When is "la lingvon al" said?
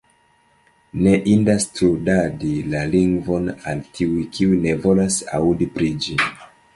2.71-3.83